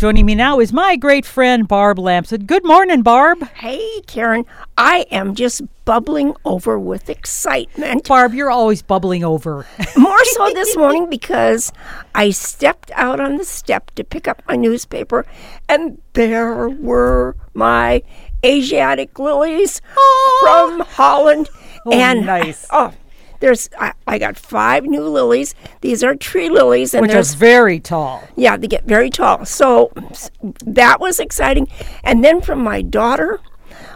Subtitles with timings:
[0.00, 2.44] Joining me now is my great friend Barb Lamson.
[2.44, 3.42] Good morning, Barb.
[3.54, 4.44] Hey, Karen.
[4.76, 8.06] I am just bubbling over with excitement.
[8.06, 9.66] Barb, you're always bubbling over.
[9.96, 11.72] More so this morning because
[12.14, 15.26] I stepped out on the step to pick up my newspaper,
[15.68, 18.04] and there were my
[18.46, 19.82] Asiatic lilies
[20.42, 21.48] from Holland.
[21.84, 22.68] Oh, and nice.
[22.70, 22.94] Oh,
[23.40, 25.54] there's I, I got five new lilies.
[25.80, 28.22] These are tree lilies, and Which is very tall.
[28.36, 29.44] yeah, they get very tall.
[29.44, 29.92] So
[30.64, 31.68] that was exciting.
[32.04, 33.40] And then from my daughter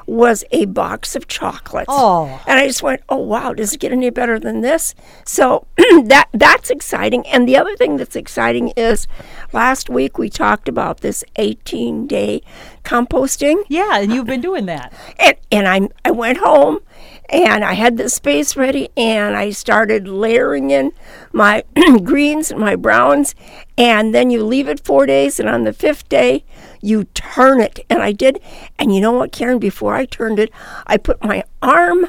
[0.06, 1.86] was a box of chocolates.
[1.88, 2.42] Oh.
[2.46, 4.94] And I just went, "Oh wow, does it get any better than this?"
[5.24, 7.26] So that that's exciting.
[7.26, 9.06] And the other thing that's exciting is
[9.52, 12.42] last week we talked about this 18-day
[12.84, 13.64] composting.
[13.68, 14.92] Yeah, and you've been doing that.
[15.18, 16.80] And, and I, I went home
[17.28, 20.92] and I had the space ready and I started layering in
[21.32, 21.64] my
[22.04, 23.34] greens and my browns.
[23.78, 26.44] And then you leave it four days, and on the fifth day,
[26.82, 27.80] you turn it.
[27.88, 28.40] And I did.
[28.78, 29.58] And you know what, Karen?
[29.58, 30.50] Before I turned it,
[30.86, 32.08] I put my arm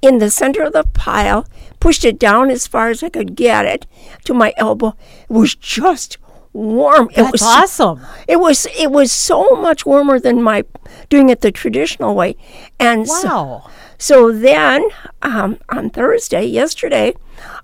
[0.00, 1.46] in the center of the pile,
[1.80, 3.86] pushed it down as far as I could get it
[4.24, 4.96] to my elbow.
[5.28, 6.18] It was just
[6.52, 7.08] warm.
[7.10, 8.00] It That's was awesome.
[8.28, 10.64] it was it was so much warmer than my
[11.08, 12.36] doing it the traditional way,
[12.78, 13.62] and so,
[13.96, 14.84] so then
[15.22, 17.14] um, on Thursday, yesterday,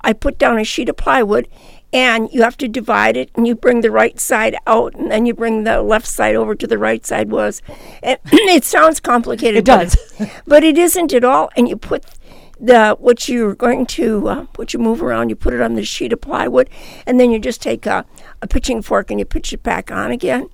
[0.00, 1.48] I put down a sheet of plywood,
[1.92, 5.24] and you have to divide it, and you bring the right side out, and then
[5.26, 7.62] you bring the left side over to the right side was.
[8.02, 9.58] And it sounds complicated.
[9.58, 9.94] It but does.
[10.20, 11.50] it- but it isn't at all.
[11.56, 12.04] And you put
[12.60, 15.84] the what you're going to uh, what you move around, you put it on the
[15.84, 16.68] sheet of plywood,
[17.06, 18.04] and then you just take a,
[18.42, 20.48] a pitching fork and you pitch it back on again,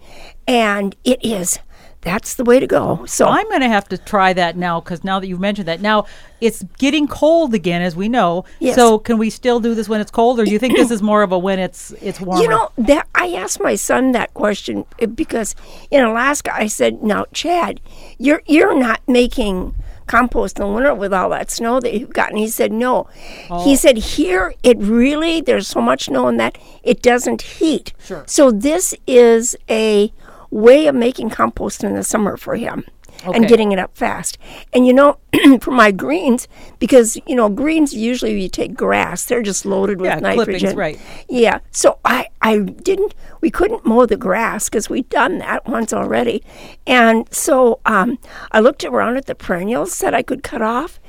[0.46, 1.58] and it is.
[2.04, 3.04] That's the way to go.
[3.06, 5.80] So I'm going to have to try that now because now that you've mentioned that,
[5.80, 6.04] now
[6.40, 8.44] it's getting cold again, as we know.
[8.60, 8.76] Yes.
[8.76, 11.02] So can we still do this when it's cold, or do you think this is
[11.02, 12.42] more of a when it's it's warmer?
[12.42, 15.54] You know that I asked my son that question uh, because
[15.90, 17.80] in Alaska I said, "Now, Chad,
[18.18, 19.74] you're you're not making
[20.06, 22.36] compost in the winter with all that snow that you've gotten.
[22.36, 23.08] He said, "No."
[23.48, 23.64] Oh.
[23.64, 27.94] He said, "Here, it really there's so much snow in that it doesn't heat.
[28.04, 28.24] Sure.
[28.26, 30.12] So this is a
[30.54, 32.84] way of making compost in the summer for him."
[33.26, 33.36] Okay.
[33.38, 34.36] And getting it up fast.
[34.72, 35.18] And you know,
[35.60, 36.46] for my greens,
[36.78, 40.76] because, you know, greens usually you take grass, they're just loaded with Yeah, clippings, nitrogen.
[40.76, 40.98] right.
[41.28, 41.60] Yeah.
[41.70, 46.44] So I, I didn't, we couldn't mow the grass because we'd done that once already.
[46.86, 48.18] And so um,
[48.52, 51.00] I looked around at the perennials that I could cut off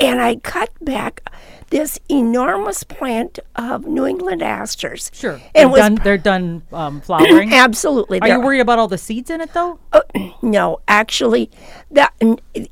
[0.00, 1.30] and I cut back
[1.68, 5.12] this enormous plant of New England asters.
[5.14, 5.34] sure.
[5.34, 5.94] And They're was done.
[5.94, 7.52] They're done um, flowering.
[7.54, 8.20] absolutely.
[8.20, 9.78] Are you worried about all the seeds in it though?
[10.42, 11.52] no, actually,
[11.92, 12.12] that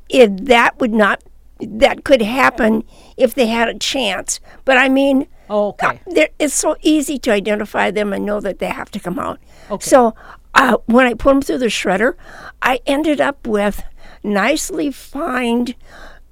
[0.09, 1.23] it, that would not,
[1.61, 2.83] that could happen
[3.15, 4.41] if they had a chance.
[4.65, 5.99] But I mean, Oh, okay.
[6.07, 9.39] there, it's so easy to identify them and know that they have to come out.
[9.71, 9.83] Okay.
[9.83, 10.15] So
[10.53, 12.15] uh, when I put them through the shredder,
[12.61, 13.83] I ended up with
[14.23, 15.75] nicely fined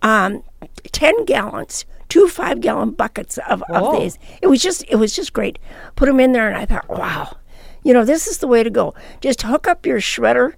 [0.01, 0.43] um,
[0.91, 3.93] ten gallons, two five gallon buckets of, Whoa.
[3.93, 4.19] of these.
[4.41, 5.59] It was just it was just great.
[5.95, 7.37] Put them in there, and I thought, wow,
[7.83, 8.93] you know, this is the way to go.
[9.21, 10.53] Just hook up your shredder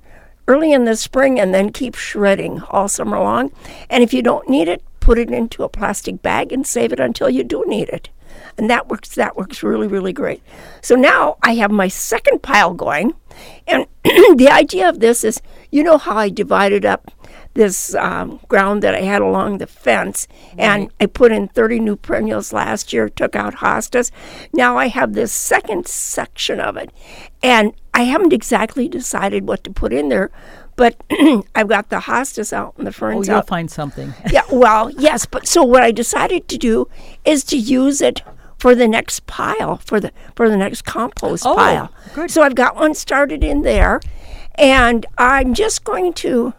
[0.48, 3.52] early in the spring and then keep shredding all summer long.
[3.90, 7.00] And if you don't need it, put it into a plastic bag and save it
[7.00, 8.10] until you do need it.
[8.58, 10.42] And that works that works really, really great.
[10.82, 13.14] So now I have my second pile going.
[13.68, 17.12] And the idea of this is you know how I divided up
[17.54, 20.28] this um, ground that I had along the fence,
[20.58, 24.12] and I put in 30 new perennials last year, took out hostas.
[24.54, 26.92] Now I have this second section of it,
[27.42, 30.30] and I haven't exactly decided what to put in there,
[30.76, 31.02] but
[31.56, 33.48] I've got the hostas out and the ferns Oh, you'll out.
[33.48, 34.14] find something.
[34.32, 36.88] Yeah, well, yes, but so what I decided to do
[37.26, 38.22] is to use it
[38.60, 41.92] for the next pile, for the for the next compost Oh, pile.
[42.14, 42.30] good.
[42.30, 44.00] So I've got one started in there,
[44.56, 46.54] and I'm just going to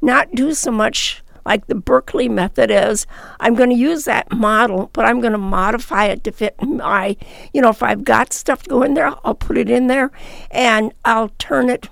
[0.00, 3.06] not do so much like the Berkeley method is.
[3.40, 7.16] I'm going to use that model, but I'm going to modify it to fit my,
[7.54, 10.10] you know, if I've got stuff to go in there, I'll put it in there,
[10.50, 11.88] and I'll turn it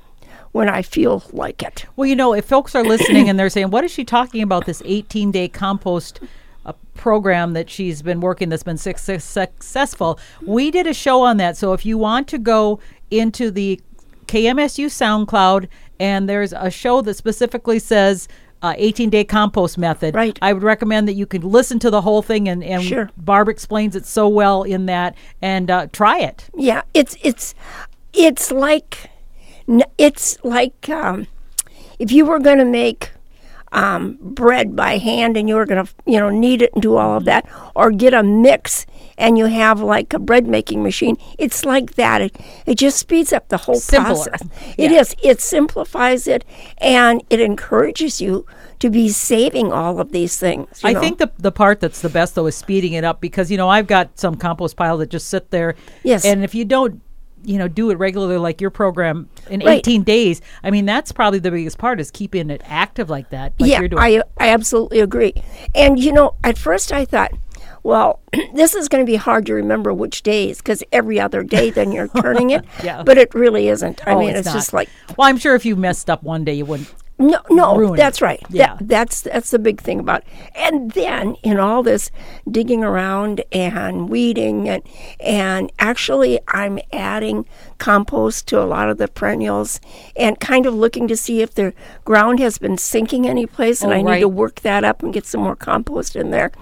[0.52, 1.86] when I feel like it.
[1.96, 4.66] Well, you know, if folks are listening and they're saying, "What is she talking about?
[4.66, 6.20] This 18-day compost
[6.68, 11.22] uh, program that she's been working that's been suc- suc- successful?" We did a show
[11.22, 11.56] on that.
[11.56, 12.78] So if you want to go
[13.10, 13.80] into the
[14.26, 15.68] KMSU SoundCloud
[15.98, 18.28] and there's a show that specifically says.
[18.60, 20.16] Uh, 18 day compost method.
[20.16, 20.36] Right.
[20.42, 23.08] I would recommend that you could listen to the whole thing, and, and Sure.
[23.16, 26.50] Barb explains it so well in that, and uh, try it.
[26.56, 27.54] Yeah, it's it's
[28.12, 29.10] it's like
[29.96, 31.28] it's like um,
[32.00, 33.12] if you were going to make
[33.72, 37.16] um, bread by hand and you're going to, you know, knead it and do all
[37.16, 38.86] of that, or get a mix
[39.18, 41.16] and you have like a bread making machine.
[41.38, 42.20] It's like that.
[42.20, 42.36] It,
[42.66, 44.14] it just speeds up the whole Simpler.
[44.14, 44.42] process.
[44.78, 45.14] It is.
[45.22, 46.44] It simplifies it
[46.78, 48.46] and it encourages you
[48.78, 50.80] to be saving all of these things.
[50.84, 51.00] I know.
[51.00, 53.68] think the the part that's the best though is speeding it up because you know
[53.68, 55.74] I've got some compost pile that just sit there.
[56.04, 56.24] Yes.
[56.24, 57.02] And if you don't,
[57.44, 59.78] you know, do it regularly like your program in Right.
[59.78, 63.52] 18 days, I mean that's probably the biggest part is keeping it active like that.
[63.58, 64.02] Like yeah, you're doing.
[64.02, 65.34] I I absolutely agree.
[65.74, 67.32] And you know, at first I thought,
[67.82, 68.20] well,
[68.54, 71.92] this is going to be hard to remember which days because every other day then
[71.92, 72.64] you're turning it.
[72.82, 73.02] Yeah.
[73.02, 74.06] But it really isn't.
[74.06, 74.54] I Oh, mean, it's, not.
[74.54, 76.92] just like Well, I'm sure if you messed up one day, you wouldn't.
[77.18, 77.96] No, no, ruin it.
[77.96, 78.40] that's right.
[78.48, 78.76] Yeah.
[78.76, 80.20] That, that's that's the big thing about.
[80.22, 80.28] It.
[80.54, 82.10] And then in all this
[82.50, 84.82] digging around and weeding and
[85.18, 87.44] and actually I'm adding
[87.78, 89.80] compost to a lot of the perennials
[90.16, 91.72] and kind of looking to see if the
[92.04, 95.12] ground has been sinking any place and Oh, I need to work that up and
[95.12, 96.52] get some more compost in there.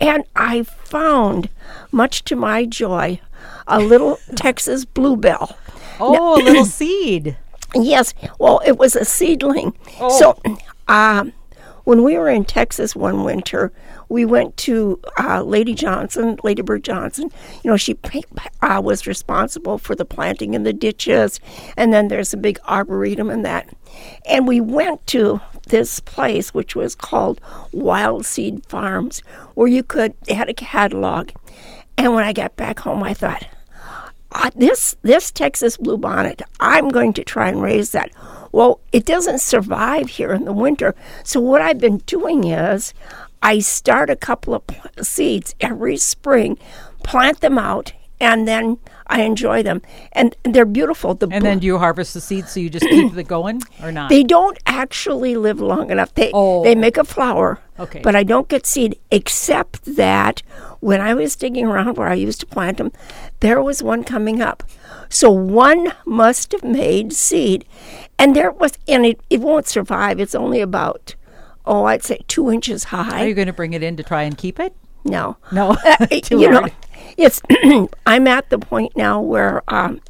[0.00, 1.48] And I found,
[1.90, 3.20] much to my joy,
[3.66, 5.56] a little Texas bluebell.
[6.00, 7.36] Oh, a little seed.
[7.74, 8.14] Yes.
[8.38, 9.74] Well, it was a seedling.
[10.10, 10.38] So,
[10.88, 11.32] um,
[11.84, 13.72] when we were in Texas one winter,
[14.08, 17.30] we went to uh, Lady Johnson, Lady Bird Johnson.
[17.64, 17.98] You know, she
[18.60, 21.40] uh, was responsible for the planting in the ditches,
[21.76, 23.68] and then there's a big arboretum and that.
[24.28, 27.40] And we went to this place, which was called
[27.72, 29.20] Wild Seed Farms,
[29.54, 31.30] where you could, they had a catalog.
[31.96, 33.46] And when I got back home, I thought,
[34.34, 38.10] uh, this this Texas bluebonnet, I'm going to try and raise that.
[38.52, 40.94] Well, it doesn't survive here in the winter.
[41.24, 42.92] So what I've been doing is
[43.42, 44.62] I start a couple of
[45.06, 46.58] seeds every spring,
[47.02, 49.80] plant them out, and then I enjoy them.
[50.12, 51.14] And they're beautiful.
[51.14, 53.90] The And then do you harvest the seeds so you just keep it going or
[53.90, 54.10] not?
[54.10, 56.14] they don't actually live long enough.
[56.14, 56.62] They Oh.
[56.62, 57.58] they make a flower.
[57.80, 58.00] Okay.
[58.02, 60.42] But I don't get seed except that
[60.82, 62.90] when I was digging around where I used to plant them,
[63.38, 64.64] there was one coming up.
[65.08, 67.64] So one must have made seed,
[68.18, 70.18] and there was, and it, it won't survive.
[70.18, 71.14] It's only about,
[71.64, 73.22] oh, I'd say two inches high.
[73.24, 74.74] Are you going to bring it in to try and keep it?
[75.04, 75.36] No.
[75.52, 76.66] No, Uh, you know,
[77.16, 77.40] it's
[78.06, 80.00] I'm at the point now where um,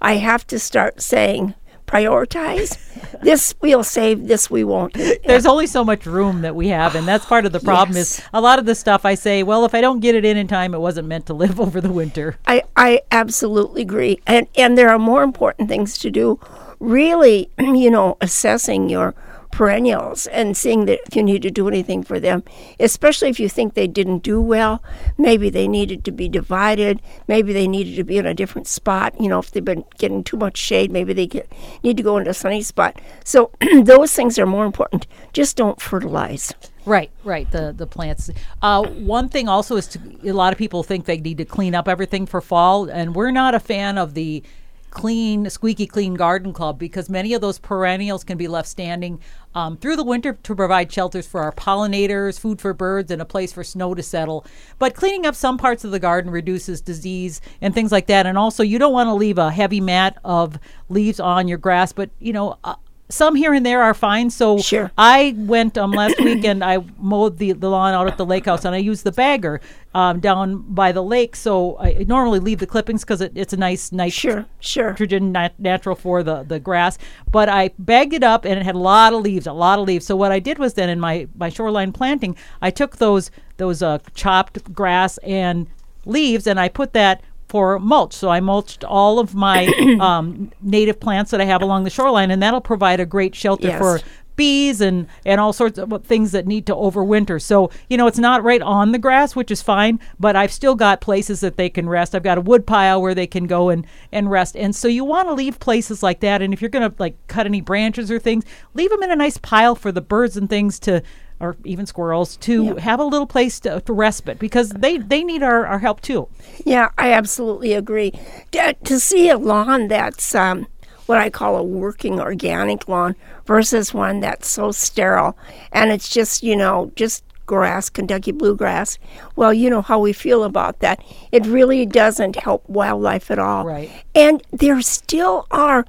[0.00, 1.54] I have to start saying
[1.92, 2.78] prioritize.
[3.20, 4.26] this we'll save.
[4.26, 4.94] This we won't.
[4.94, 7.96] There's only so much room that we have, and that's part of the problem.
[7.96, 8.18] Yes.
[8.18, 10.36] Is a lot of the stuff I say, well, if I don't get it in
[10.36, 12.38] in time, it wasn't meant to live over the winter.
[12.46, 14.20] I, I absolutely agree.
[14.26, 16.40] And and there are more important things to do.
[16.80, 19.14] Really, you know, assessing your
[19.52, 22.42] perennials and seeing that if you need to do anything for them,
[22.80, 24.82] especially if you think they didn't do well,
[25.16, 29.14] maybe they needed to be divided, maybe they needed to be in a different spot.
[29.20, 31.52] You know, if they've been getting too much shade, maybe they get,
[31.84, 33.00] need to go into a sunny spot.
[33.24, 33.52] So
[33.82, 35.06] those things are more important.
[35.32, 36.52] Just don't fertilize.
[36.84, 37.48] Right, right.
[37.48, 38.28] The the plants.
[38.60, 41.76] Uh, one thing also is to, a lot of people think they need to clean
[41.76, 44.42] up everything for fall, and we're not a fan of the
[44.92, 49.18] clean, squeaky clean garden club because many of those perennials can be left standing
[49.54, 53.24] um, through the winter to provide shelters for our pollinators, food for birds, and a
[53.24, 54.46] place for snow to settle.
[54.78, 58.26] But cleaning up some parts of the garden reduces disease and things like that.
[58.26, 60.58] And also, you don't want to leave a heavy mat of
[60.88, 62.58] leaves on your grass, but you know.
[62.62, 62.76] Uh,
[63.12, 64.30] some here and there are fine.
[64.30, 64.90] So Sure.
[64.96, 66.64] I went um, last weekend.
[66.64, 69.60] I mowed the, the lawn out at the lake house, and I used the bagger
[69.94, 71.36] um, down by the lake.
[71.36, 74.90] So I normally leave the clippings because it, it's a nice, nice Sure, sure.
[74.90, 76.96] nitrogen nat- natural for the, the grass.
[77.30, 79.86] But I bagged it up, and it had a lot of leaves, a lot of
[79.86, 80.06] leaves.
[80.06, 83.82] So what I did was then in my my shoreline planting, I took those those
[83.82, 85.66] uh, chopped grass and
[86.06, 87.22] leaves, and I put that
[87.52, 88.14] for mulch.
[88.14, 89.66] So I mulched all of my
[90.00, 93.68] um, native plants that I have along the shoreline, and that'll provide a great shelter
[93.68, 93.78] Yes.
[93.78, 94.00] for
[94.34, 97.40] bees and and all sorts of things that need to overwinter.
[97.40, 100.74] So you know it's not right on the grass, which is fine, but I've still
[100.74, 102.14] got places that they can rest.
[102.14, 104.56] I've got a wood pile where they can go and and rest.
[104.56, 106.40] And so you want to leave places like that.
[106.40, 109.16] And if you're going to like cut any branches or things, leave them in a
[109.16, 111.02] nice pile for the birds and things to.
[111.42, 112.80] Or even squirrels to Yeah.
[112.80, 116.28] have a little place to, to respite because they, they need our, our help too.
[116.64, 118.12] Yeah, I absolutely agree.
[118.52, 120.68] To, to see a lawn that's um,
[121.06, 125.36] what I call a working organic lawn versus one that's so sterile
[125.72, 128.98] and it's just, you know, just grass, Kentucky bluegrass.
[129.34, 131.02] Well, you know how we feel about that.
[131.32, 133.64] It really doesn't help wildlife at all.
[133.66, 133.90] Right.
[134.14, 135.84] And there still are.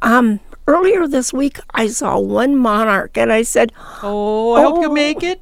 [0.00, 4.90] Um, earlier this week, I saw one monarch, and I said, Oh, I hope you
[4.90, 4.92] Oh.
[4.94, 5.40] make it.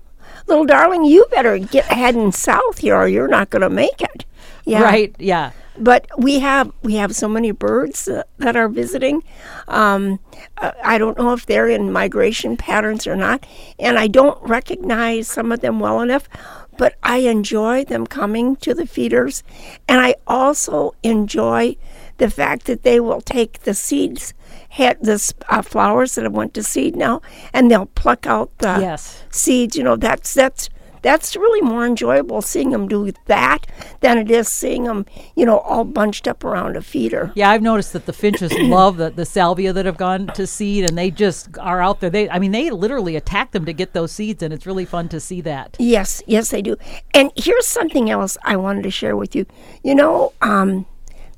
[0.48, 4.24] "Little darling, you better get heading south here, or you're not going to make it."
[4.64, 4.82] Yeah.
[4.82, 5.14] Right.
[5.18, 5.50] Yeah.
[5.78, 9.22] but we have we have so many birds uh, that are visiting.
[9.68, 10.18] Um,
[10.58, 13.46] uh, I don't know if they're in migration patterns or not,
[13.78, 16.28] and I don't recognize some of them well enough.
[16.76, 19.42] But I enjoy them coming to the feeders,
[19.88, 21.76] and I also enjoy
[22.18, 24.34] the fact that they will take the seeds,
[24.70, 27.20] had the uh, flowers that have went to seed now,
[27.52, 29.22] and they'll pluck out the Yes.
[29.30, 29.76] seeds.
[29.76, 30.68] You know, that's that's
[31.02, 33.66] that's really more enjoyable seeing them do that
[34.02, 35.04] than it is seeing them,
[35.34, 37.32] you know, all bunched up around a feeder.
[37.34, 40.88] Yeah, I've noticed that the finches love the, the salvia that have gone to seed,
[40.88, 42.08] and they just are out there.
[42.08, 45.08] They, I mean, they literally attack them to get those seeds, and it's really fun
[45.08, 45.76] to see that.
[45.80, 46.76] Yes, yes, they do.
[47.12, 49.44] And here's something else I wanted to share with you.
[49.82, 50.86] You know, um,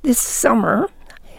[0.05, 0.87] this summer,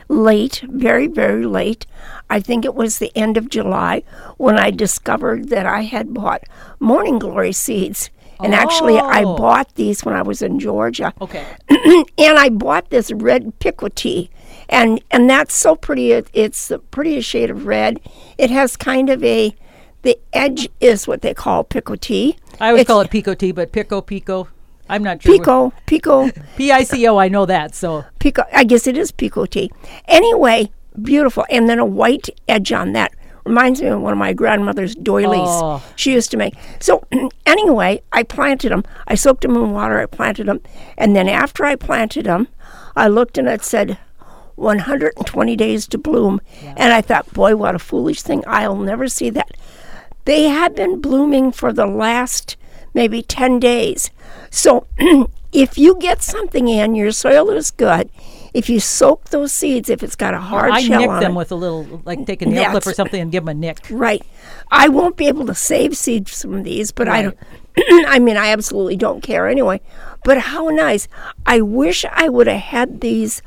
[0.09, 1.87] late, very, very late,
[2.29, 4.03] I think it was the end of July,
[4.37, 6.43] when I discovered that I had bought
[6.81, 8.11] morning glory seeds.
[8.41, 9.35] And actually, I Oh.
[9.37, 11.15] bought these when I was in Georgia.
[11.23, 11.43] Okay.
[11.71, 14.29] and I bought this red picotee,
[14.69, 16.13] and and that's so pretty.
[16.13, 17.99] It, it's the prettiest shade of red.
[18.37, 19.55] It has kind of a,
[20.03, 22.37] the edge is what they call picotee.
[22.61, 24.49] I always It's call it pico tea, but pico pico.
[24.89, 25.33] I'm not sure.
[25.39, 27.17] pico, pico, P I C O.
[27.19, 27.75] I know that.
[27.75, 28.45] So pico.
[28.53, 29.71] I guess it is Pico tea.
[30.07, 30.71] Anyway,
[31.03, 33.13] beautiful, and then a white edge on that.
[33.45, 35.83] Reminds me of one of my grandmother's doilies Oh.
[35.95, 36.55] she used to make.
[36.81, 37.05] So
[37.47, 38.83] anyway, I planted them.
[39.07, 40.01] I soaked them in water.
[40.01, 40.61] I planted them,
[40.99, 42.49] and then after I planted them,
[42.97, 43.99] I looked and it said
[44.57, 46.41] 120 days to bloom,
[46.77, 48.43] and I thought, boy, what a foolish thing!
[48.47, 49.51] I'll never see that.
[50.25, 52.57] They have been blooming for the last
[52.95, 54.11] maybe 10 days.
[54.57, 54.87] So
[55.53, 58.09] if you get something in, your soil is good.
[58.55, 61.33] If you soak those seeds, if it's got a hard I shell nick on them
[61.33, 63.55] it, with a little, like take a nail clip or something and give them a
[63.55, 63.81] nick.
[63.91, 64.25] Right.
[64.71, 67.39] I won't be able to save seeds from these, but I don't.
[68.09, 69.83] I mean, I absolutely don't care anyway.
[70.25, 71.07] But how nice!
[71.45, 73.43] I wish I would have had these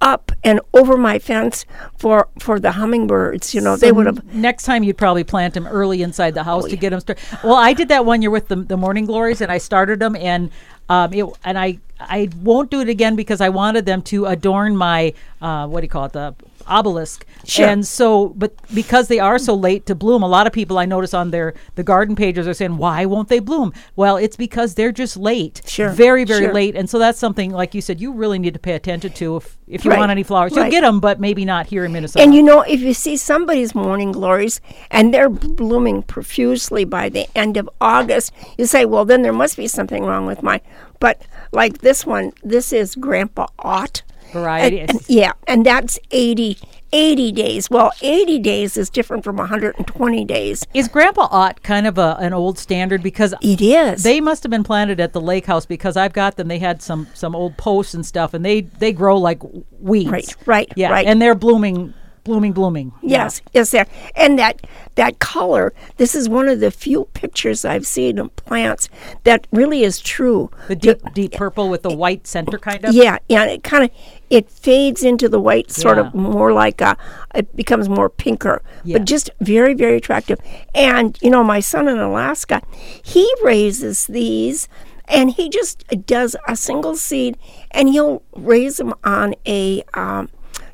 [0.00, 1.66] up and over my fence
[1.98, 3.54] for for the hummingbirds.
[3.54, 4.34] You know, they would have.
[4.34, 7.22] Next time, you'd probably plant them early inside the house to get them started.
[7.44, 10.16] Well, I did that one year with the, the morning glories, and I started them,
[10.16, 10.50] and
[10.88, 14.76] um, it, and I I won't do it again because I wanted them to adorn
[14.76, 16.34] my uh, what do you call it the
[16.70, 17.26] obelisk.
[17.44, 17.66] Sure.
[17.66, 20.86] And so, but because they are so late to bloom, a lot of people I
[20.86, 24.74] notice on their the garden pages are saying, "Why won't they bloom?" Well, it's because
[24.74, 25.60] they're just late.
[25.66, 26.54] Sure, Very very sure.
[26.54, 29.36] late, and so that's something like you said you really need to pay attention to
[29.36, 30.54] if if you Right, want any flowers.
[30.54, 32.22] You'll get them, but maybe not here in Minnesota.
[32.22, 34.60] And you know, if you see somebody's morning glories
[34.90, 39.56] and they're blooming profusely by the end of August, you say, well, then there must
[39.56, 40.60] be something wrong with mine.
[40.98, 41.22] But
[41.52, 44.02] like this one, this is Grandpa Ott.
[44.32, 44.80] Variety.
[44.80, 46.58] And- and- yeah, and that's 80,
[46.92, 47.68] 80 days.
[47.70, 50.64] Well, 80 days is different from 120 days.
[50.74, 54.02] Is Grandpa Ott kind of a, an old standard because It is.
[54.02, 56.48] they must have been planted at the lake house because I've got them.
[56.48, 59.40] They had some some old posts and stuff, and they they grow like
[59.78, 60.10] weeds.
[60.10, 61.06] Right, right, yeah, right.
[61.06, 62.92] and they're blooming, blooming, blooming.
[63.02, 63.86] Yes, yes, there.
[64.16, 68.88] And that that color, this is one of the few pictures I've seen of plants
[69.24, 70.50] that really is true.
[70.68, 72.94] the deep deep purple with the white center, kind of.
[72.94, 73.90] Yeah, yeah, and it kind of
[74.28, 76.06] it fades into the white, sort Yeah.
[76.08, 76.96] of more like a.
[77.34, 78.98] It becomes more pinker, Yeah.
[78.98, 80.38] but just very, very attractive.
[80.74, 82.62] And you know, my son in Alaska,
[83.02, 84.68] he raises these,
[85.08, 87.36] and he just does a single seed,
[87.72, 90.28] and he'll raise them on a um,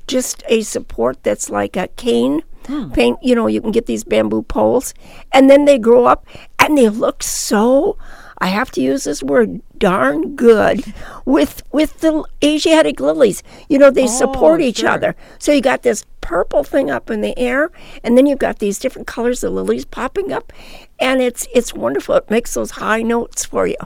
[0.06, 2.42] just a support that's like a cane.
[2.68, 2.90] Oh.
[2.92, 4.92] Paint, you know, you can get these bamboo poles,
[5.32, 6.26] and then they grow up,
[6.58, 7.96] and they look so.
[8.38, 10.92] I have to use this word darn good
[11.24, 13.42] with with the Asiatic lilies.
[13.68, 14.90] You know, they oh, support each sure.
[14.90, 15.16] other.
[15.38, 17.70] So you got this purple thing up in the air,
[18.02, 20.52] and then you've got these different colors of lilies popping up,
[20.98, 22.16] and it's it's wonderful.
[22.16, 23.76] It makes those high notes for you.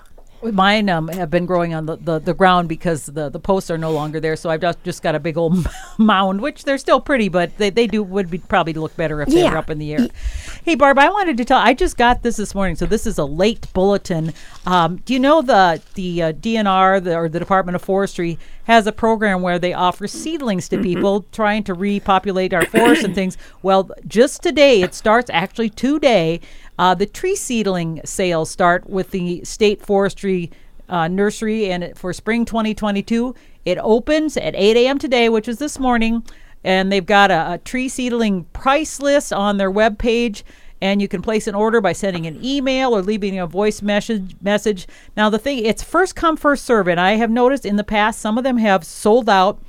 [0.43, 3.77] Mine um, have been growing on the, the, the ground because the, the posts are
[3.79, 4.37] no longer there.
[4.37, 5.67] So I've just, just got a big old
[5.99, 9.29] mound, which they're still pretty, but they, they do would be probably look better if
[9.29, 9.51] they Yeah.
[9.53, 10.09] were up in the air.
[10.65, 11.59] Hey, Barb, I wanted to tell.
[11.59, 14.33] I just got this this morning, so this is a late bulletin.
[14.67, 18.87] Um, do you know the the uh, DNR the, or the Department of Forestry has
[18.87, 23.37] a program where they offer seedlings to people trying to repopulate our forests and things?
[23.63, 25.29] Well, just today it starts.
[25.31, 26.41] Actually, today.
[26.81, 30.51] Uh, the tree seedling sales start with the state forestry
[30.89, 33.35] uh, nursery, and for spring 2022,
[33.67, 34.99] it opens at 8 a.m.
[34.99, 36.25] today, which is this morning,
[36.65, 40.43] and they've got a, a tree seedling price list on their webpage.
[40.81, 44.35] And you can place an order by sending an email or leaving a voice message.
[44.41, 44.89] Message.
[45.19, 48.21] Now the thing, it's first come first serve, and I have noticed in the past
[48.21, 49.61] some of them have sold out.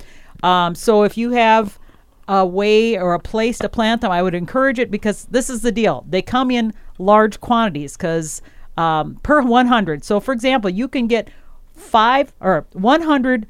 [0.42, 1.78] Um, so if you have
[2.26, 5.60] a way or a place to plant them, I would encourage it because this is
[5.60, 6.06] the deal.
[6.08, 8.42] They come in large quantities because
[8.76, 10.04] um, per 100.
[10.04, 11.28] So, for example, you can get
[11.74, 13.46] five or 100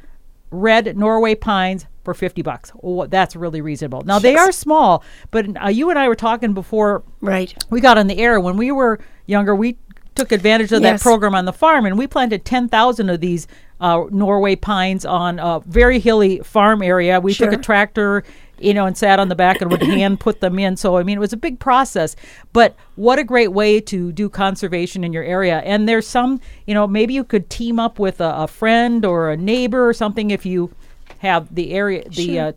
[0.51, 2.73] red Norway pines for 50 bucks.
[2.83, 4.03] Oh, that's really reasonable.
[4.03, 7.55] Now they are small, but uh, you and I were talking before Right.
[7.71, 9.79] we got on the air when we were younger we
[10.15, 13.47] took advantage of that program on the farm and we planted 10,000 of these
[13.81, 17.19] uh, Norway pines on a very hilly farm area.
[17.21, 18.23] We took a tractor,
[18.63, 20.77] you know, and sat on the back and would hand put them in.
[20.77, 22.17] So I mean, it was a big process.
[22.53, 25.59] But what a great way to do conservation in your area.
[25.61, 29.31] And there's some, you know, maybe you could team up with a, a friend or
[29.31, 30.73] a neighbor or something if you
[31.19, 32.47] have the area, the Sure.
[32.49, 32.53] uh,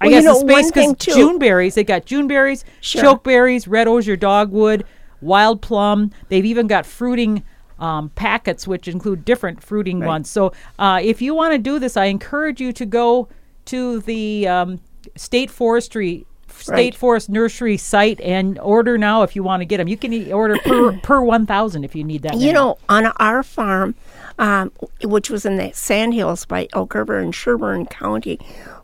[0.00, 1.74] I Well, you guess know, the space because June berries.
[1.74, 3.02] They got June berries, Sure.
[3.02, 4.84] chokeberries, red osier dogwood,
[5.20, 6.10] wild plum.
[6.28, 7.42] They've even got fruiting
[7.78, 10.06] um, packets, which include different fruiting Right.
[10.08, 10.28] ones.
[10.30, 13.28] So uh, if you want to do this, I encourage you to go
[13.66, 14.80] to the um,
[15.16, 16.26] state forestry.
[16.52, 16.94] State Right.
[16.94, 19.88] Forest Nursery site and order now if you want to get them.
[19.88, 22.34] You can order per per one thousand if you need that.
[22.34, 22.52] You many.
[22.52, 23.94] know, on our farm,
[24.38, 24.70] um,
[25.02, 28.38] which was in the Sandhills by Elk River in Sherburne County,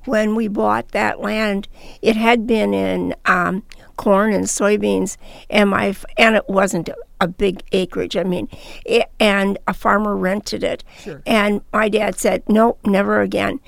[0.05, 1.69] when we bought that land,
[2.01, 3.63] it had been in um,
[3.97, 5.19] corn and soybeans,
[5.51, 6.89] and my and it wasn't
[7.21, 8.17] a big acreage.
[8.17, 8.49] I mean,
[8.87, 11.21] it, and a farmer rented it, Sure.
[11.27, 13.61] and my dad said, "No, never again."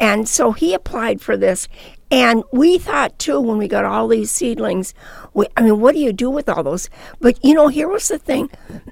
[0.00, 1.68] And so he applied for this.
[2.10, 4.94] And we thought too when we got all these seedlings,
[5.34, 6.88] we, I mean, what do you do with all those?
[7.20, 8.50] But you know, here was the thing: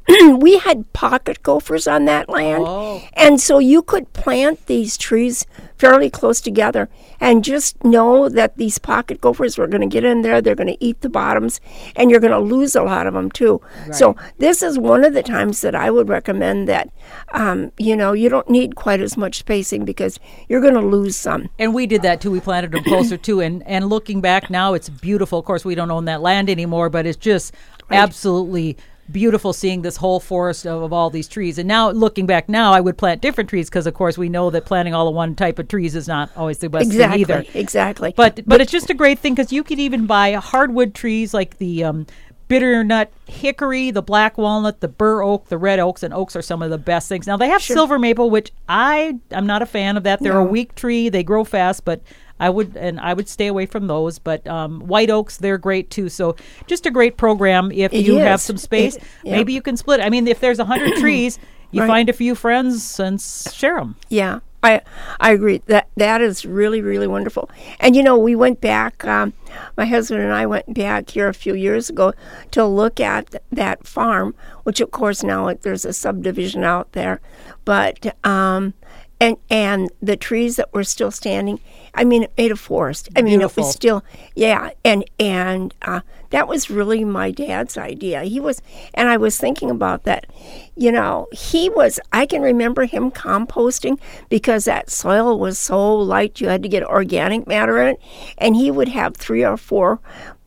[0.39, 3.03] we had pocket gophers on that land, Oh.
[3.15, 5.47] and so you could plant these trees
[5.79, 6.89] fairly close together,
[7.21, 10.69] and just know that these pocket gophers were going to get in there, they're going
[10.69, 11.61] to eat the bottoms,
[11.97, 13.61] and you're going to lose a lot of them too.
[13.93, 16.89] So this is one of the times that I would recommend that,
[17.33, 21.17] um, you know, you don't need quite as much spacing because you're going to lose
[21.17, 21.49] some.
[21.59, 22.31] And we did that too.
[22.31, 23.41] We planted them closer too.
[23.41, 25.39] And and looking back now, it's beautiful.
[25.41, 27.55] Of course, we don't own that land anymore, but it's just
[27.91, 28.77] absolutely
[29.11, 31.59] beautiful seeing this whole forest of, of all these trees.
[31.59, 34.49] And now looking back now, I would plant different trees because, of course, we know
[34.51, 37.37] that planting all of one type of trees is not always the best Exactly, thing
[37.37, 37.45] either.
[37.59, 38.15] exactly.
[38.17, 41.59] But but it's just a great thing because you could even buy hardwood trees like
[41.59, 42.07] the um,
[42.49, 46.43] bitter nut hickory, the black walnut, the bur oak, the red oaks, and oaks are
[46.43, 47.27] some of the best things.
[47.27, 50.21] Now they have silver maple, which I I'm not a fan of that.
[50.21, 52.03] They're a weak tree; they grow fast, but
[52.41, 54.19] I would and I would stay away from those.
[54.19, 56.09] But um, white oaks, they're great too.
[56.09, 56.37] So
[56.67, 58.97] just a great program if It you have some space.
[58.97, 59.03] It-.
[59.25, 60.01] Maybe you can split.
[60.01, 61.39] I mean, if there's a hundred trees,
[61.71, 61.87] you Right.
[61.87, 63.97] find a few friends and share them.
[64.11, 64.83] Yeah, I
[65.21, 65.63] I agree.
[65.67, 67.49] That that is really really wonderful.
[67.81, 69.05] And you know, we went back.
[69.07, 69.33] Um,
[69.79, 72.13] my husband and I went back here a few years ago
[72.51, 77.21] to look at th- that farm, which of course now there's a subdivision out there,
[77.65, 78.75] but um,
[79.23, 81.61] and and the trees that were still standing.
[81.95, 83.09] I mean, it made a forest.
[83.15, 84.03] I mean, it was still
[84.35, 88.25] yeah, and and uh, that was really my dad's idea.
[88.25, 88.61] He was,
[88.95, 90.27] and I was thinking about that.
[90.75, 92.01] You know, he was.
[92.13, 96.41] I can remember him composting because that soil was so light.
[96.41, 98.01] You had to get organic matter in it,
[98.39, 100.01] and he would have three or four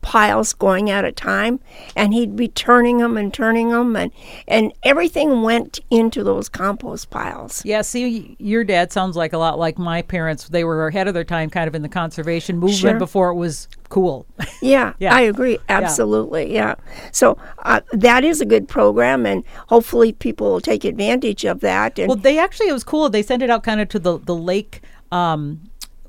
[0.06, 1.60] piles going at a time
[1.96, 4.12] and he'd be turning them and turning them and
[4.48, 9.58] and everything went into those compost piles Yeah, see, your dad sounds like a lot
[9.58, 10.48] like my parents.
[10.48, 13.00] They were ahead of their time, kind of in the conservation movement Sure.
[13.00, 14.28] before it was cool.
[14.62, 15.16] Yeah, Yeah.
[15.16, 15.58] I agree.
[15.70, 16.54] Absolutely.
[16.54, 16.76] Yeah.
[17.12, 21.98] So uh, that is a good program, and hopefully people will take advantage of that.
[21.98, 23.10] And well, they actually it was cool.
[23.10, 24.82] They sent it out kind of to the the lake.
[25.12, 25.62] Um,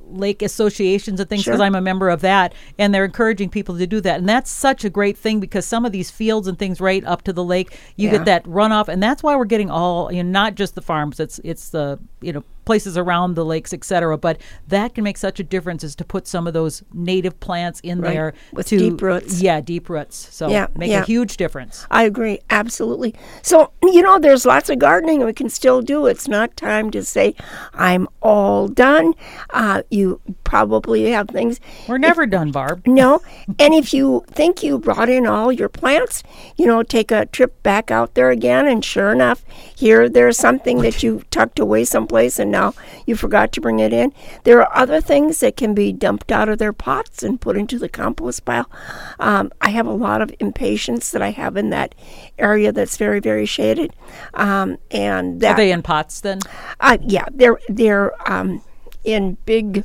[0.09, 1.65] lake associations and things because Sure.
[1.67, 4.85] I'm a member of that and they're encouraging people to do that and that's such
[4.85, 7.77] a great thing because some of these fields and things right up to the lake
[7.97, 8.19] you Yeah.
[8.19, 11.19] get that runoff and that's why we're getting all you know not just the farms
[11.21, 15.41] it's it's the you know places around the lakes etc but that can make such
[15.41, 18.13] a difference is to put some of those native plants in Right.
[18.13, 19.41] there With to deep roots.
[19.41, 21.01] yeah deep roots so Yeah, make yeah.
[21.03, 22.41] a huge difference I agree.
[22.51, 23.15] Absolutely.
[23.43, 26.07] So, you know, there's lots of gardening we can still do.
[26.07, 27.35] It's not time to say,
[27.73, 29.15] I'm all done.
[29.51, 31.61] Uh, you probably have things.
[31.89, 33.21] we're never done barb No.
[33.59, 36.23] and if you think you brought in all your plants,
[36.57, 38.67] you know, take a trip back out there again.
[38.67, 39.45] And sure enough,
[39.77, 42.75] here there's something that you tucked away someplace and now
[43.07, 44.13] you forgot to bring it in.
[44.45, 47.79] There are other things that can be dumped out of their pots and put into
[47.79, 48.71] the compost pile.
[49.19, 51.95] Um, I have a lot of impatiens that I have in that
[52.39, 53.95] area that's very, very shaded.
[54.35, 56.39] Um, and that are they in pots then
[56.81, 58.63] uh, yeah, they're they're um,
[59.05, 59.85] in big.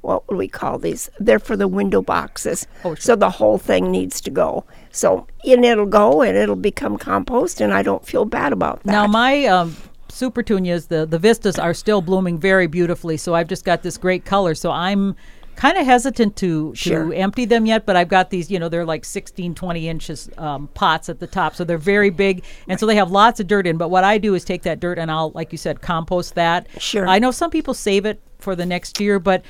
[0.00, 1.08] What would we call these?
[1.20, 2.66] They're for the window boxes.
[2.84, 2.96] Oh, sure.
[2.96, 4.64] So the whole thing needs to go.
[4.90, 8.90] So and it'll go and it'll become compost, and I don't feel bad about that.
[8.90, 9.76] Now my um,
[10.12, 13.16] Supertunias, the the vistas are still blooming very beautifully.
[13.16, 14.54] So I've just got this great color.
[14.54, 15.16] So I'm
[15.56, 17.06] kind of hesitant to Sure.
[17.10, 20.30] to empty them yet, but I've got these, you know, they're like 16, 20 inches
[20.38, 23.46] um, pots at the top, so they're very big, and so they have lots of
[23.46, 23.76] dirt in.
[23.76, 26.66] But what I do is take that dirt and I'll, like you said, compost that.
[26.78, 27.06] Sure.
[27.06, 29.44] I know some people save it for the next year, but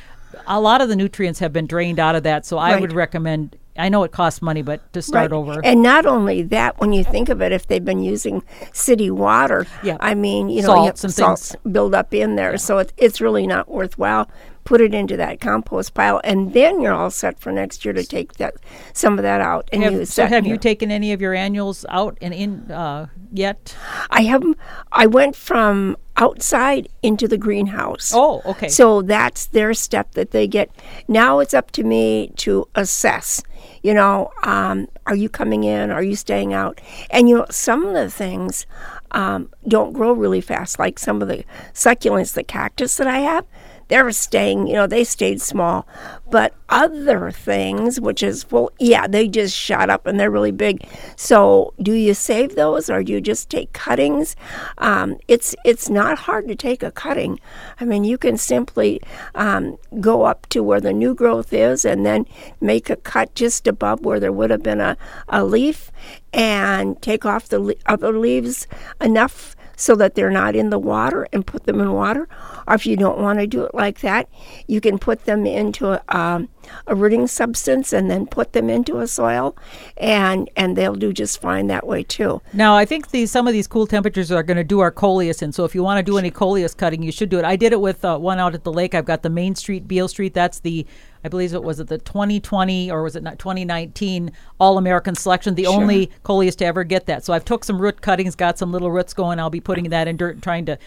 [0.48, 2.81] a lot of the nutrients have been drained out of that, so I Right.
[2.81, 3.57] would recommend.
[3.76, 5.37] I know it costs money, but to start Right.
[5.37, 5.61] over.
[5.64, 9.66] And not only that, when you think of it, if they've been using city water,
[9.82, 9.96] Yeah.
[10.00, 13.46] I mean, you know, Salts you salts build up in there, so it, it's really
[13.46, 14.28] not worthwhile.
[14.64, 18.05] Put it into that compost pile, and then you're all set for next year to
[18.05, 18.55] take that
[18.92, 21.35] some of that out and have, use so have in you taken any of your
[21.35, 23.77] annuals out and in uh, yet?
[24.11, 24.44] I have.
[24.92, 28.12] I went from outside into the greenhouse.
[28.14, 28.68] Oh, okay.
[28.68, 30.70] So that's their step that they get.
[31.09, 33.42] Now it's up to me to assess.
[33.83, 35.90] You know, um, are you coming in?
[35.90, 36.81] Are you staying out?
[37.11, 38.66] And you know, some of the things
[39.12, 43.46] um, don't grow really fast, like some of the succulents, the cactus that I have.
[43.92, 45.87] They're staying, you know, they stayed small.
[46.31, 50.88] But other things, which is, well, yeah, they just shot up and they're really big.
[51.14, 54.35] So, do you save those or do you just take cuttings?
[54.78, 57.38] Um, it's it's not hard to take a cutting.
[57.81, 59.02] I mean, you can simply
[59.35, 62.24] um, go up to where the new growth is and then
[62.62, 64.96] make a cut just above where there would have been a,
[65.28, 65.92] a leaf
[66.33, 68.66] and take off the le- other leaves
[69.02, 72.29] enough so that they're not in the water and put them in water.
[72.68, 74.29] Or if you don't want to do it like that,
[74.68, 76.49] you can put them into a, um,
[76.87, 79.57] a rooting substance and then put them into a soil,
[79.97, 82.40] and and they'll do just fine that way too.
[82.53, 85.42] Now, I think these some of these cool temperatures are going to do our coleus
[85.42, 85.51] in.
[85.51, 87.45] So if you want to do any coleus cutting, you should do it.
[87.45, 88.95] I did it with uh, one out at the lake.
[88.95, 90.33] I've got the Main Street, Beale Street.
[90.33, 90.87] That's the,
[91.24, 95.54] I believe it was at the 2020 or was it not 2019 All American Selection,
[95.54, 97.24] the only coleus to ever get that.
[97.24, 99.38] So I've took some root cuttings, got some little roots going.
[99.38, 100.78] I'll be putting that in dirt and trying to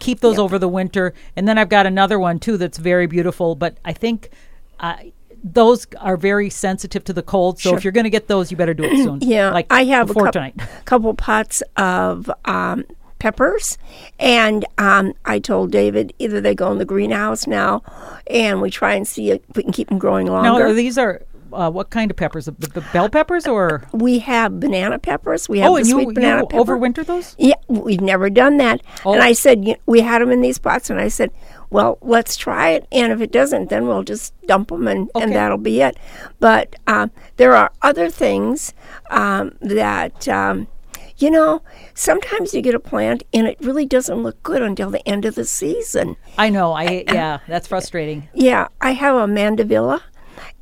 [0.00, 1.14] keep those over the winter.
[1.36, 3.54] And then I've got another one too that's very beautiful.
[3.54, 4.30] But I think.
[4.80, 4.96] Uh,
[5.46, 7.76] those are very sensitive to the cold, so Sure.
[7.78, 9.18] if you're going to get those, you better do it soon.
[9.22, 10.54] Yeah, like I have before a coup- tonight.
[10.86, 12.84] couple pots of um,
[13.28, 13.78] peppers,
[14.18, 17.82] and um, I told David either they go in the greenhouse now,
[18.26, 20.66] and we try and see if we can keep them growing longer.
[20.66, 22.44] are these are uh, what kind of peppers?
[22.44, 23.84] The, the bell peppers or?
[23.92, 25.48] we have banana peppers.
[25.48, 26.64] We have Oh, the and you, sweet banana you pepper.
[26.64, 27.34] overwinter those?
[27.38, 28.82] Yeah, we've never done that.
[29.06, 29.14] Oh.
[29.14, 31.30] And I said, y- we had them in these pots, and I said,
[31.70, 32.86] well, let's try it.
[32.92, 35.24] And if it doesn't, then we'll just dump them, and, Okay.
[35.24, 35.96] and that'll be it.
[36.40, 38.74] But um, there are other things
[39.10, 40.28] um, that.
[40.28, 40.66] Um,
[41.16, 41.62] you know,
[41.94, 45.34] sometimes you get a plant and it really doesn't look good until the end of
[45.34, 46.16] the season.
[46.36, 46.72] I know.
[46.72, 48.28] I yeah, that's frustrating.
[48.34, 50.00] Yeah, I have a mandevilla,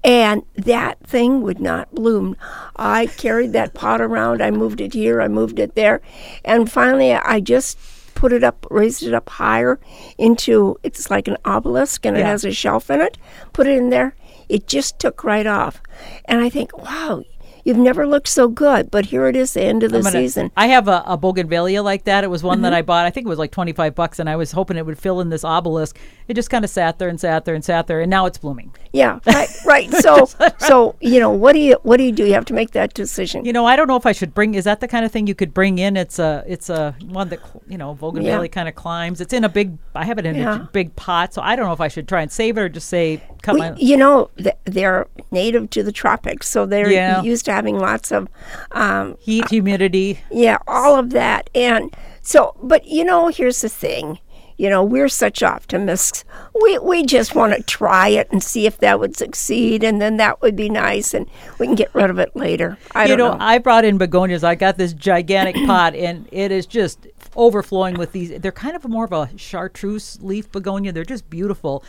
[0.05, 2.37] and that thing would not bloom.
[2.77, 4.43] I carried that pot around.
[4.43, 6.01] I moved it here, I moved it there,
[6.45, 7.79] and finally I just
[8.15, 9.81] put it up, raised it up higher
[10.19, 13.19] into it's like an obelisk, and it has a shelf in it.
[13.53, 14.15] Put it in there.
[14.49, 15.81] It just took right off,
[16.27, 17.25] and I think, wow.
[17.65, 20.51] You've never looked so good, but here it is, the end of the gonna- season.
[20.57, 22.25] I have a, a bougainvillea like that.
[22.25, 22.63] It was one Mm-hmm.
[22.65, 23.07] that I bought.
[23.07, 25.21] I think it was like twenty five bucks, and I was hoping it would fill
[25.21, 25.99] in this obelisk.
[26.33, 28.39] It just kind of sat there and sat there and sat there, and now it's
[28.39, 28.75] blooming.
[28.95, 29.91] Yeah, right, right.
[29.93, 30.25] So,
[30.61, 32.25] so you know, what do you what do you do?
[32.25, 33.45] You have to make that decision.
[33.45, 34.55] You know, I don't know if I should bring.
[34.55, 35.95] Is that the kind of thing you could bring in?
[35.95, 38.47] It's a it's a one that you know bougainvillea Yeah.
[38.49, 39.21] kind of climbs.
[39.21, 39.77] It's in a big.
[39.95, 40.59] I have it in a Yeah.
[40.59, 42.71] j- big pot, so I don't know if I should try and save it or
[42.71, 43.75] just say cut We, my.
[43.77, 47.21] you know, th- they're native to the tropics, so they're Yeah.
[47.21, 48.27] used to having lots of,
[48.71, 50.21] um, Heat, humidity.
[50.31, 51.51] yeah, all of that.
[51.55, 54.19] And so, but you know, here's the thing.
[54.57, 56.25] You know, we're such optimists.
[56.63, 60.17] We we just want to try it and see if that would succeed, and then
[60.19, 62.79] that would be nice, and we can get rid of it later.
[62.95, 63.39] I you know, know.
[63.41, 64.45] I brought in begonias.
[64.45, 68.39] I got this gigantic pot, and it is just overflowing with these.
[68.41, 70.93] They're kind of more of a chartreuse leaf begonia.
[70.93, 71.85] They're just beautiful.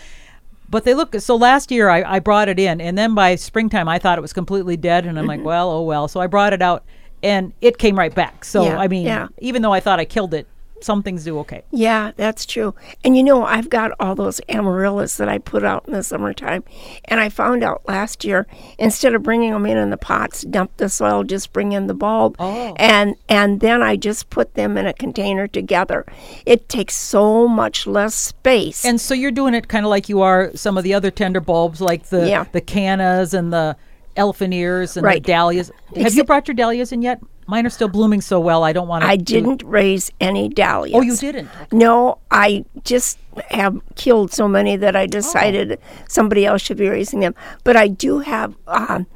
[0.69, 1.35] But they look so.
[1.35, 4.33] Last year, I, I brought it in, and then by springtime, I thought it was
[4.33, 6.07] completely dead, and I'm like, well, oh well.
[6.07, 6.83] So I brought it out,
[7.21, 8.43] and it came right back.
[8.43, 9.27] So Yeah, I mean, yeah.
[9.39, 10.47] even though I thought I killed it,
[10.83, 11.63] some things do okay.
[11.71, 12.75] Yeah, that's true.
[13.03, 16.63] And you know, I've got all those amaryllis that I put out in the summertime.
[17.05, 18.45] And I found out last year,
[18.77, 21.93] instead of bringing them in in the pots, dump the soil, just bring in the
[21.93, 22.35] bulb.
[22.39, 22.73] Oh.
[22.77, 26.05] And and then I just put them in a container together.
[26.45, 28.85] It takes so much less space.
[28.85, 31.39] And so you're doing it kind of like you are some of the other tender
[31.39, 32.45] bulbs, like the Yeah.
[32.51, 33.75] the cannas and the
[34.15, 35.23] elephant ears and Right.
[35.23, 35.71] the dahlias.
[35.95, 37.19] Have you brought your dahlias in yet?
[37.47, 38.63] Mine are still blooming so well.
[38.63, 39.09] I don't want to.
[39.09, 40.95] I didn't raise any dahlias.
[40.95, 41.49] Oh, you didn't?
[41.71, 47.19] No, I just have killed so many that I decided somebody else should be raising
[47.19, 47.35] them.
[47.63, 49.07] But I do have um,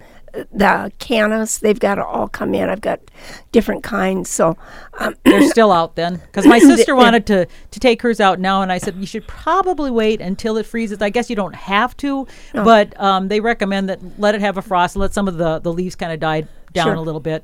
[0.51, 2.69] the cannas, they've got to all come in.
[2.69, 2.99] I've got
[3.51, 4.29] different kinds.
[4.29, 4.57] So
[4.99, 8.61] um, They're still out then because my sister wanted to to take hers out now,
[8.61, 11.01] and I said you should probably wait until it freezes.
[11.01, 14.61] I guess you don't have to, but um, they recommend that let it have a
[14.61, 16.93] frost, and let some of the the leaves kind of die down Sure.
[16.95, 17.43] a little bit.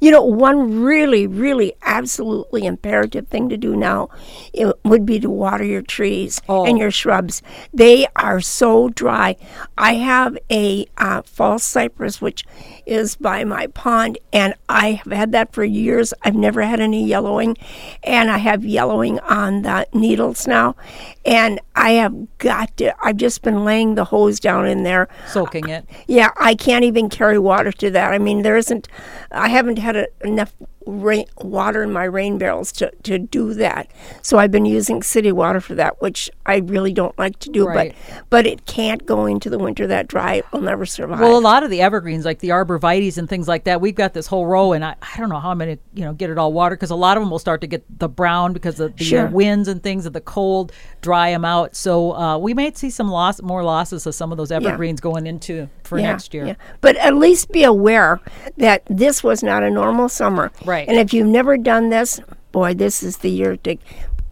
[0.00, 4.08] You know, one really, really absolutely imperative thing to do now
[4.52, 6.64] it would be to water your trees Oh.
[6.64, 7.42] and your shrubs.
[7.72, 9.36] They are so dry.
[9.76, 12.44] I have a uh, false cypress, which
[12.86, 16.14] is by my pond, and I have had that for years.
[16.22, 17.56] I've never had any yellowing,
[18.02, 20.76] and I have yellowing on the needles now.
[21.24, 25.08] And I have got to, I've just been laying the hose down in there.
[25.26, 25.84] Soaking it.
[26.06, 28.12] Yeah, I can't even carry water to that.
[28.12, 28.88] I mean, there isn't,
[29.32, 30.52] I haven't had a, enough
[30.86, 33.90] rain, water in my rain barrels to, to do that.
[34.22, 37.66] So I've been using city water for that, which I really don't like to do.
[37.66, 37.94] Right.
[38.30, 40.34] But but it can't go into the winter that dry.
[40.34, 41.20] It will never survive.
[41.20, 44.14] Well, a lot of the evergreens, like the arborvitaes and things like that, we've got
[44.14, 46.30] this whole row, and I, I don't know how I'm going to you know get
[46.30, 48.78] it all watered because a lot of them will start to get the brown because
[48.80, 49.26] of the uh, Sure.
[49.28, 51.74] winds and things of the cold dry them out.
[51.74, 55.26] So uh, we might see some loss, more losses of some of those evergreens going
[55.26, 56.46] into for Yeah, next year.
[56.46, 56.54] yeah.
[56.80, 58.20] But at least be aware
[58.58, 60.50] that this was not a normal summer.
[60.64, 60.75] Right.
[60.88, 62.20] And if you've never done this,
[62.52, 63.76] boy, this is the year to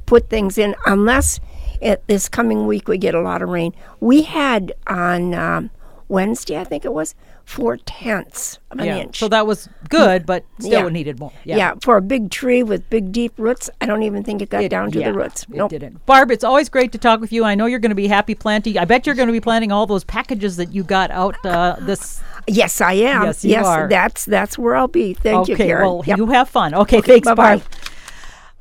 [0.07, 1.41] put things in, unless
[1.81, 3.73] it, this coming week we get a lot of rain.
[4.01, 5.71] We had on um,
[6.09, 8.97] Wednesday, I think it was, four tenths of an Yeah.
[8.99, 9.19] inch.
[9.19, 10.89] So that was good, but still Yeah.
[10.89, 11.31] needed more.
[11.45, 11.75] yeah.
[11.83, 14.71] for a big tree with big deep roots, I don't even think it got It-
[14.71, 15.47] down to yeah, the roots.
[15.53, 16.05] It didn't.
[16.07, 17.45] Barb, it's always great to talk with you.
[17.45, 18.79] I know you're going to be happy planting.
[18.79, 21.77] I bet you're going to be planting all those packages that you got out uh,
[21.81, 22.21] this.
[22.47, 23.25] Yes, I am.
[23.25, 23.89] Yes, you are.
[23.89, 25.15] that's that's where I'll be.
[25.15, 25.87] Thank you, okay, Karen.
[25.87, 26.17] well, Yep.
[26.19, 26.75] you have fun.
[26.75, 27.57] Okay, thanks, bye-bye.
[27.57, 27.63] Barb.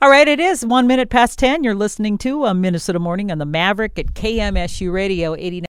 [0.01, 1.63] All right, it is one minute past 10.
[1.63, 5.61] You're listening to a Minnesota Morning on the Maverick at KMSU Radio 89.